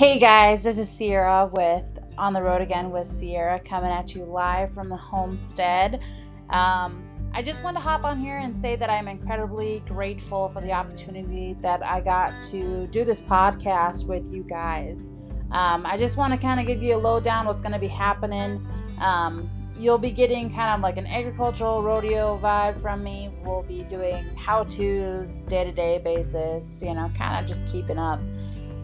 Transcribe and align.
Hey 0.00 0.18
guys, 0.18 0.62
this 0.62 0.78
is 0.78 0.88
Sierra 0.88 1.50
with 1.52 1.84
On 2.16 2.32
the 2.32 2.40
Road 2.40 2.62
Again 2.62 2.90
with 2.90 3.06
Sierra 3.06 3.60
coming 3.60 3.90
at 3.90 4.14
you 4.14 4.24
live 4.24 4.72
from 4.72 4.88
the 4.88 4.96
homestead. 4.96 6.00
Um, 6.48 7.04
I 7.34 7.42
just 7.42 7.62
want 7.62 7.76
to 7.76 7.82
hop 7.82 8.04
on 8.04 8.18
here 8.18 8.38
and 8.38 8.56
say 8.56 8.76
that 8.76 8.88
I'm 8.88 9.08
incredibly 9.08 9.82
grateful 9.86 10.48
for 10.48 10.62
the 10.62 10.72
opportunity 10.72 11.54
that 11.60 11.84
I 11.84 12.00
got 12.00 12.40
to 12.44 12.86
do 12.86 13.04
this 13.04 13.20
podcast 13.20 14.06
with 14.06 14.32
you 14.32 14.42
guys. 14.42 15.10
Um, 15.52 15.84
I 15.84 15.98
just 15.98 16.16
want 16.16 16.32
to 16.32 16.38
kind 16.38 16.58
of 16.60 16.66
give 16.66 16.82
you 16.82 16.94
a 16.94 16.96
lowdown 16.96 17.44
what's 17.44 17.60
going 17.60 17.74
to 17.74 17.78
be 17.78 17.86
happening. 17.86 18.66
Um, 19.00 19.50
you'll 19.76 19.98
be 19.98 20.12
getting 20.12 20.48
kind 20.48 20.74
of 20.74 20.80
like 20.80 20.96
an 20.96 21.08
agricultural 21.08 21.82
rodeo 21.82 22.38
vibe 22.38 22.80
from 22.80 23.04
me. 23.04 23.28
We'll 23.44 23.64
be 23.64 23.82
doing 23.82 24.24
how 24.34 24.64
to's 24.64 25.40
day 25.40 25.64
to 25.64 25.72
day 25.72 25.98
basis, 25.98 26.82
you 26.82 26.94
know, 26.94 27.12
kind 27.18 27.38
of 27.38 27.46
just 27.46 27.68
keeping 27.68 27.98
up. 27.98 28.18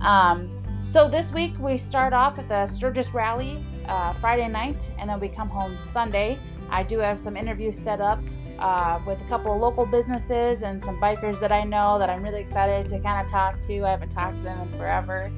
Um, 0.00 0.59
so 0.82 1.08
this 1.08 1.32
week 1.32 1.54
we 1.58 1.76
start 1.76 2.12
off 2.12 2.36
with 2.36 2.48
the 2.48 2.66
Sturgis 2.66 3.12
Rally 3.12 3.62
uh, 3.86 4.12
Friday 4.14 4.48
night, 4.48 4.90
and 4.98 5.10
then 5.10 5.20
we 5.20 5.28
come 5.28 5.48
home 5.48 5.78
Sunday. 5.78 6.38
I 6.70 6.82
do 6.82 6.98
have 6.98 7.20
some 7.20 7.36
interviews 7.36 7.78
set 7.78 8.00
up 8.00 8.20
uh, 8.58 9.00
with 9.06 9.20
a 9.20 9.24
couple 9.24 9.54
of 9.54 9.60
local 9.60 9.86
businesses 9.86 10.62
and 10.62 10.82
some 10.82 11.00
bikers 11.00 11.40
that 11.40 11.52
I 11.52 11.64
know 11.64 11.98
that 11.98 12.08
I'm 12.08 12.22
really 12.22 12.40
excited 12.40 12.88
to 12.88 12.98
kind 13.00 13.24
of 13.24 13.30
talk 13.30 13.60
to. 13.62 13.82
I 13.82 13.90
haven't 13.90 14.10
talked 14.10 14.38
to 14.38 14.42
them 14.42 14.60
in 14.60 14.78
forever. 14.78 15.30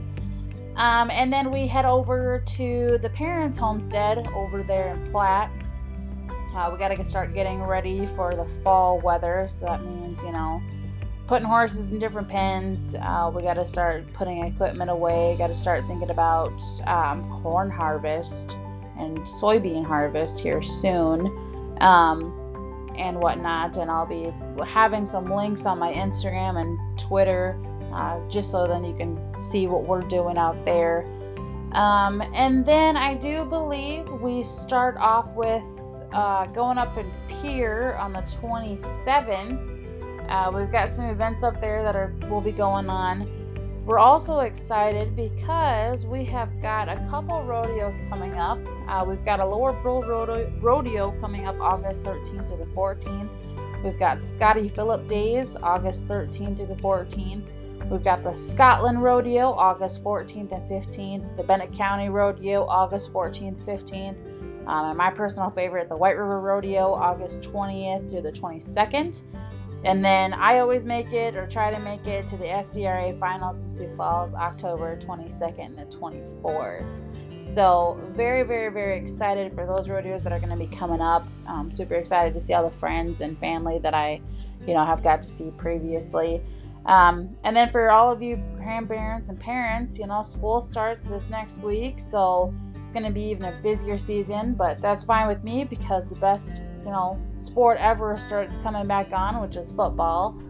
Um, 0.77 1.11
and 1.11 1.33
then 1.33 1.51
we 1.51 1.67
head 1.67 1.85
over 1.85 2.43
to 2.47 2.99
the 3.03 3.11
parents' 3.11 3.59
homestead 3.59 4.27
over 4.29 4.63
there 4.63 4.95
in 4.95 5.11
Platte. 5.11 5.51
Uh, 6.55 6.71
we 6.73 6.79
got 6.79 6.95
to 6.95 7.05
start 7.05 7.35
getting 7.35 7.63
ready 7.63 8.07
for 8.07 8.35
the 8.35 8.45
fall 8.63 9.01
weather, 9.01 9.47
so 9.51 9.67
that 9.67 9.85
means, 9.85 10.23
you 10.23 10.33
know, 10.33 10.63
putting 11.27 11.47
horses 11.47 11.91
in 11.91 11.99
different 11.99 12.29
pens. 12.29 12.95
Uh, 12.95 13.31
we 13.35 13.43
got 13.43 13.55
to 13.55 13.67
start 13.67 14.11
putting 14.13 14.45
equipment 14.45 14.91
away. 14.91 15.35
Got 15.39 15.49
to 15.49 15.55
start 15.55 15.87
thinking 15.87 16.11
about 16.11 16.61
um, 16.87 17.41
corn 17.43 17.71
harvest 17.71 18.57
and 18.99 19.19
soybean 19.21 19.85
harvest 19.85 20.41
here 20.41 20.63
soon, 20.63 21.27
um, 21.81 22.93
and 22.97 23.21
whatnot. 23.21 23.77
And 23.77 23.91
I'll 23.91 24.07
be 24.07 24.33
having 24.65 25.07
some 25.07 25.27
links 25.27 25.67
on 25.67 25.79
my 25.79 25.93
Instagram 25.93 26.61
and 26.61 26.99
Twitter, 26.99 27.59
uh, 27.93 28.21
just 28.29 28.51
so 28.51 28.67
then 28.67 28.85
you 28.85 28.95
can 28.95 29.19
see 29.39 29.67
what 29.67 29.85
we're 29.85 30.03
doing 30.03 30.37
out 30.37 30.63
there. 30.65 31.07
Um, 31.73 32.23
and 32.35 32.67
then 32.67 32.97
I 32.97 33.15
do 33.15 33.45
believe 33.45 34.09
we 34.11 34.43
start 34.43 34.97
off 34.99 35.35
with 35.35 35.65
uh, 36.13 36.47
going 36.47 36.77
up 36.77 36.99
in 36.99 37.11
Pierre 37.29 37.97
on 37.97 38.13
the 38.13 38.21
27th 38.21 39.72
uh, 40.29 40.51
we've 40.55 40.71
got 40.71 40.95
some 40.95 41.07
events 41.07 41.43
up 41.43 41.61
there 41.61 41.83
that 41.83 41.97
are 41.97 42.15
will 42.29 42.41
be 42.41 42.53
going 42.53 42.89
on. 42.89 43.29
We're 43.85 43.99
also 43.99 44.41
excited 44.41 45.17
because 45.17 46.07
we 46.07 46.25
have 46.27 46.63
got 46.63 46.89
a 46.89 46.97
couple 47.11 47.43
rodeos 47.43 48.01
coming 48.09 48.35
up. 48.35 48.59
Uh, 48.87 49.05
we've 49.07 49.25
got 49.25 49.41
a 49.41 49.47
Lower 49.47 49.73
Brule 49.73 50.03
rodeo, 50.03 50.53
rodeo 50.61 51.11
coming 51.21 51.47
up 51.47 51.59
August 51.61 52.05
13th 52.05 52.49
to 52.51 52.57
the 52.57 52.67
14th. 52.67 53.29
We've 53.83 53.99
got 53.99 54.23
Scotty 54.23 54.69
Philip 54.69 55.09
Days 55.09 55.57
August 55.57 56.07
13th 56.07 56.59
to 56.59 56.67
the 56.67 56.77
14th. 56.77 57.45
We've 57.91 58.05
got 58.05 58.23
the 58.23 58.33
Scotland 58.33 59.03
Rodeo 59.03 59.51
August 59.51 60.05
14th 60.05 60.53
and 60.53 60.71
15th. 60.71 61.37
The 61.37 61.43
Bennett 61.43 61.73
County 61.73 62.09
Rodeo 62.09 62.65
August 62.67 63.13
14th, 63.13 63.65
15th. 63.65 64.17
Um, 64.67 64.91
and 64.91 64.97
my 64.97 65.11
personal 65.11 65.51
favorite, 65.51 65.89
the 65.89 65.97
White 65.97 66.17
River 66.17 66.41
Rodeo 66.41 66.93
August 66.93 67.43
20th 67.43 68.09
through 68.09 68.23
the 68.23 68.31
22nd. 68.31 69.23
And 69.85 70.05
then 70.05 70.33
I 70.33 70.59
always 70.59 70.85
make 70.85 71.13
it 71.13 71.35
or 71.35 71.47
try 71.47 71.73
to 71.73 71.79
make 71.81 72.07
it 72.07 72.29
to 72.29 72.37
the 72.37 72.45
SDRA 72.45 73.19
finals 73.19 73.65
in 73.65 73.71
Sioux 73.71 73.97
Falls 73.97 74.33
October 74.35 74.97
22nd 74.97 75.59
and 75.59 75.79
the 75.79 75.97
24th. 75.97 77.41
So, 77.41 78.01
very, 78.11 78.45
very, 78.45 78.71
very 78.73 78.97
excited 78.97 79.53
for 79.55 79.67
those 79.67 79.89
rodeos 79.89 80.23
that 80.23 80.33
are 80.33 80.39
going 80.39 80.51
to 80.51 80.57
be 80.57 80.69
coming 80.69 81.01
up. 81.01 81.27
I'm 81.47 81.73
super 81.73 81.95
excited 81.95 82.35
to 82.35 82.41
see 82.41 82.55
all 82.55 82.63
the 82.63 82.77
friends 82.77 83.21
and 83.21 83.37
family 83.39 83.79
that 83.81 83.95
I, 83.95 84.21
you 84.67 84.75
know, 84.75 84.85
have 84.85 85.03
got 85.03 85.23
to 85.23 85.29
see 85.29 85.51
previously. 85.57 86.43
Um, 86.87 87.37
and 87.43 87.57
then 87.57 87.71
for 87.71 87.91
all 87.91 88.13
of 88.13 88.23
you 88.23 88.37
grandparents 88.55 89.29
and 89.29 89.41
parents, 89.41 89.99
you 89.99 90.07
know, 90.07 90.23
school 90.23 90.61
starts 90.61 91.09
this 91.09 91.29
next 91.31 91.59
week. 91.61 91.99
So, 91.99 92.55
it's 92.83 92.93
going 92.93 93.05
to 93.05 93.11
be 93.11 93.23
even 93.31 93.45
a 93.45 93.53
busier 93.63 93.99
season, 93.99 94.55
but 94.55 94.81
that's 94.81 95.03
fine 95.03 95.27
with 95.27 95.43
me 95.43 95.65
because 95.65 96.09
the 96.09 96.17
best 96.17 96.63
you 96.85 96.91
know, 96.91 97.21
sport 97.37 97.79
ever 97.79 98.17
starts 98.19 98.57
coming 98.57 98.87
back 98.87 99.13
on, 99.13 99.41
which 99.41 99.57
is 99.57 99.71
football. 99.71 100.41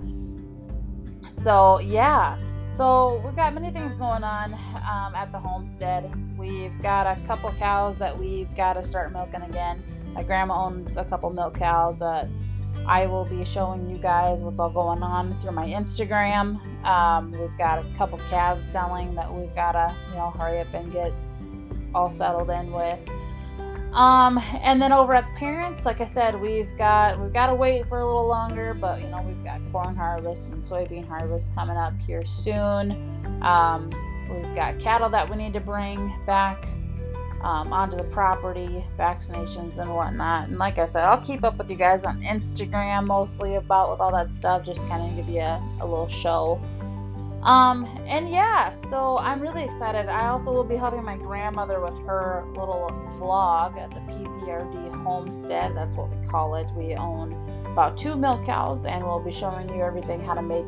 So, 1.29 1.81
yeah. 1.81 2.39
So, 2.69 3.21
we've 3.25 3.37
got 3.37 3.53
many 3.53 3.71
things 3.71 3.95
going 3.95 4.25
on 4.25 4.55
um, 4.55 5.15
at 5.15 5.31
the 5.31 5.39
homestead. 5.39 6.11
We've 6.39 6.81
got 6.83 7.07
a 7.07 7.21
couple 7.27 7.51
cows 7.53 7.99
that 7.99 8.19
we've 8.19 8.55
got 8.57 8.75
to 8.75 8.85
start 8.85 9.13
milking 9.13 9.43
again. 9.43 9.83
My 10.15 10.23
grandma 10.23 10.67
owns 10.67 10.97
a 10.97 11.05
couple 11.05 11.31
milk 11.31 11.59
cows 11.59 11.99
that 11.99 12.29
I 12.87 13.07
will 13.07 13.25
be 13.25 13.45
showing 13.45 13.89
you 13.89 13.99
guys 13.99 14.43
what's 14.43 14.59
all 14.59 14.71
going 14.71 15.03
on 15.03 15.39
through 15.41 15.53
my 15.53 15.67
Instagram. 15.67 16.61
Um, 16.85 17.31
we've 17.33 17.57
got 17.57 17.79
a 17.79 17.87
couple 17.97 18.19
calves 18.29 18.69
selling 18.69 19.15
that 19.15 19.33
we've 19.33 19.55
got 19.55 19.73
to, 19.73 19.95
you 20.11 20.17
know, 20.17 20.31
hurry 20.31 20.61
up 20.61 20.73
and 20.75 20.93
get 20.93 21.13
all 21.95 22.11
settled 22.11 22.51
in 22.51 22.73
with. 22.73 22.99
Um, 23.93 24.39
and 24.63 24.81
then 24.81 24.91
over 24.91 25.13
at 25.15 25.27
the 25.27 25.33
parents, 25.33 25.85
like 25.85 26.01
I 26.01 26.07
said, 26.07 26.41
we've 26.41 26.75
got 26.79 27.21
we've 27.21 27.33
got 27.33 27.49
to 27.49 27.55
wait 27.55 27.87
for 27.89 28.01
a 28.01 28.07
little 28.07 28.27
longer, 28.27 28.73
but 28.73 29.03
you 29.03 29.09
know 29.09 29.23
we've 29.23 29.45
got 29.45 29.61
corn 29.71 29.95
harvest 29.95 30.51
and 30.51 30.63
soybean 30.63 31.07
harvest 31.07 31.55
coming 31.55 31.77
up 31.77 31.93
here 32.01 32.25
soon. 32.25 32.93
Um, 33.43 33.91
we've 34.31 34.55
got 34.55 34.79
cattle 34.79 35.11
that 35.11 35.29
we 35.29 35.37
need 35.37 35.53
to 35.53 35.61
bring 35.61 36.15
back 36.27 36.67
um, 37.43 37.73
onto 37.73 37.97
the 37.97 38.05
property, 38.05 38.83
vaccinations 38.99 39.79
and 39.79 39.95
whatnot. 39.95 40.49
And 40.49 40.59
like 40.59 40.79
I 40.79 40.87
said, 40.87 41.05
I'll 41.05 41.21
keep 41.21 41.45
up 41.45 41.59
with 41.59 41.69
you 41.69 41.77
guys 41.77 42.05
on 42.05 42.23
Instagram 42.23 43.07
mostly 43.07 43.57
about 43.57 43.91
with 43.91 44.01
all 44.01 44.13
that 44.13 44.33
stuff, 44.33 44.65
just 44.65 44.89
kind 44.89 45.03
of 45.03 45.17
give 45.17 45.29
you 45.35 45.41
a, 45.41 45.63
a 45.81 45.87
little 45.87 46.09
show 46.09 46.61
um, 47.43 47.85
and 48.07 48.29
yeah, 48.31 48.73
so 48.73 49.19
I'm 49.19 49.41
really 49.41 49.65
excited. 49.65 50.09
I 50.09 50.29
also 50.29 50.53
will 50.53 50.65
be 50.65 50.77
helping 50.77 51.03
my 51.03 51.17
grandmother 51.17 51.81
with 51.81 51.99
her 52.07 52.45
little 52.49 52.91
vlog 53.19 53.77
at 53.79 53.91
the 53.91 54.01
PPRD 54.13 55.03
homestead. 55.03 55.77
That's 55.77 55.97
what 55.97 56.09
we 56.09 56.27
call 56.27 56.55
it. 56.55 56.71
We 56.73 56.95
own 56.95 57.33
about 57.67 57.97
two 57.97 58.17
milk 58.17 58.45
cows, 58.45 58.87
and 58.87 59.05
we'll 59.05 59.21
be 59.21 59.33
showing 59.33 59.69
you 59.71 59.83
everything 59.83 60.21
how 60.21 60.35
to 60.35 60.43
make 60.43 60.67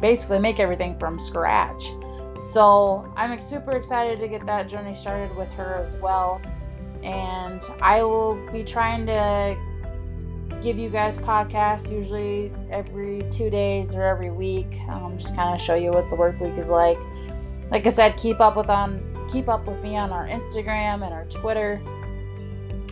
basically 0.00 0.38
make 0.38 0.60
everything 0.60 0.94
from 0.98 1.18
scratch. 1.18 1.92
So 2.38 3.10
I'm 3.16 3.40
super 3.40 3.76
excited 3.76 4.18
to 4.18 4.28
get 4.28 4.44
that 4.44 4.68
journey 4.68 4.94
started 4.94 5.34
with 5.36 5.50
her 5.52 5.76
as 5.76 5.96
well. 5.96 6.42
And 7.02 7.62
I 7.80 8.02
will 8.02 8.34
be 8.52 8.64
trying 8.64 9.06
to 9.06 9.56
give 10.62 10.78
you 10.78 10.88
guys 10.88 11.18
podcasts 11.18 11.90
usually 11.90 12.52
every 12.70 13.24
two 13.30 13.50
days 13.50 13.94
or 13.94 14.02
every 14.02 14.30
week. 14.30 14.80
Um, 14.88 15.18
just 15.18 15.36
kind 15.36 15.54
of 15.54 15.60
show 15.60 15.74
you 15.74 15.90
what 15.90 16.08
the 16.10 16.16
work 16.16 16.40
week 16.40 16.56
is 16.58 16.68
like. 16.68 16.98
Like 17.70 17.86
I 17.86 17.90
said, 17.90 18.16
keep 18.16 18.40
up 18.40 18.56
with 18.56 18.70
on 18.70 19.02
keep 19.30 19.48
up 19.48 19.66
with 19.66 19.82
me 19.82 19.96
on 19.96 20.10
our 20.10 20.26
Instagram 20.26 21.04
and 21.04 21.12
our 21.12 21.24
Twitter. 21.26 21.82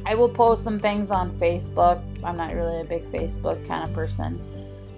I 0.05 0.15
will 0.15 0.29
post 0.29 0.65
some 0.65 0.81
things 0.81 1.11
on 1.11 1.39
Facebook. 1.39 2.03
I'm 2.25 2.37
not 2.37 2.55
really 2.55 2.81
a 2.81 2.85
big 2.85 3.05
Facebook 3.11 3.65
kind 3.67 3.89
of 3.89 3.95
person. 3.95 4.41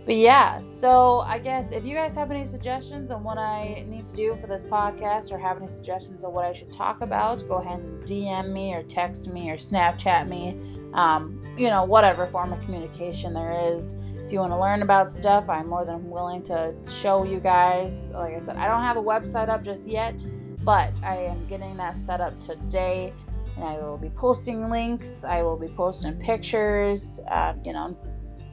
But 0.05 0.17
yeah, 0.17 0.61
so 0.61 1.21
I 1.21 1.39
guess 1.39 1.73
if 1.73 1.85
you 1.85 1.95
guys 1.95 2.15
have 2.15 2.31
any 2.31 2.45
suggestions 2.45 3.11
on 3.11 3.25
what 3.25 3.39
I 3.39 3.87
need 3.89 4.07
to 4.07 4.13
do 4.15 4.37
for 4.39 4.47
this 4.47 4.63
podcast 4.63 5.33
or 5.33 5.39
have 5.39 5.57
any 5.57 5.71
suggestions 5.71 6.25
on 6.25 6.33
what 6.35 6.45
I 6.45 6.53
should 6.53 6.71
talk 6.71 7.01
about, 7.01 7.47
go 7.49 7.55
ahead 7.55 7.81
and 7.81 8.03
DM 8.05 8.53
me 8.53 8.75
or 8.75 8.83
text 8.83 9.29
me 9.29 9.51
or 9.51 9.57
Snapchat 9.57 10.29
me 10.29 10.59
um, 10.95 11.41
you 11.59 11.69
know, 11.69 11.85
whatever 11.85 12.27
form 12.27 12.53
of 12.53 12.61
communication 12.65 13.35
there 13.35 13.75
is. 13.75 13.97
If 14.25 14.33
you 14.33 14.39
want 14.39 14.53
to 14.53 14.59
learn 14.59 14.83
about 14.83 15.11
stuff, 15.11 15.49
I'm 15.49 15.69
more 15.69 15.85
than 15.85 16.09
willing 16.09 16.43
to 16.45 16.75
show 16.89 17.25
you 17.25 17.41
guys. 17.41 18.11
Like 18.11 18.35
I 18.35 18.39
said, 18.39 18.57
I 18.57 18.67
don't 18.67 18.83
have 18.83 18.97
a 18.97 19.03
website 19.03 19.49
up 19.49 19.63
just 19.63 19.87
yet, 19.87 20.25
but 20.63 21.03
I 21.05 21.17
am 21.17 21.47
getting 21.47 21.77
that 21.77 21.95
set 21.95 22.21
up 22.21 22.39
today. 22.41 23.13
And 23.57 23.65
I 23.65 23.75
will 23.79 23.99
be 23.99 24.09
posting 24.11 24.71
links, 24.71 25.25
I 25.25 25.43
will 25.43 25.57
be 25.57 25.69
posting 25.69 26.15
pictures, 26.15 27.21
uh, 27.29 27.55
you 27.65 27.73
know, 27.73 27.97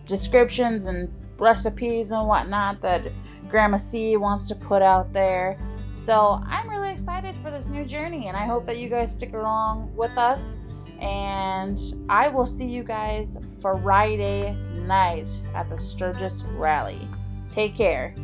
descriptions 0.06 0.86
and 0.86 1.12
recipes 1.40 2.12
and 2.12 2.28
whatnot 2.28 2.82
that 2.82 3.02
Grandma 3.50 3.78
C 3.78 4.18
wants 4.18 4.46
to 4.48 4.56
put 4.56 4.82
out 4.82 5.12
there. 5.12 5.58
So 5.94 6.42
I'm 6.46 6.70
really 6.70 6.92
excited 6.92 7.36
for 7.38 7.50
this 7.50 7.68
new 7.68 7.84
journey, 7.84 8.28
and 8.28 8.38
I 8.38 8.46
hope 8.46 8.66
that 8.68 8.78
you 8.78 8.90
guys 8.90 9.12
stick 9.14 9.34
along 9.34 9.94
with 9.96 10.16
us. 10.18 10.60
And 11.02 11.80
I 12.10 12.28
will 12.28 12.46
see 12.46 12.66
you 12.66 12.84
guys 12.84 13.38
Friday 13.60 14.56
night 14.86 15.30
at 15.56 15.68
the 15.68 15.78
Sturgis 15.78 16.44
Rally. 16.44 17.08
Take 17.50 17.76
care. 17.76 18.16